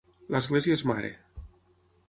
[0.35, 1.13] L'església és mare.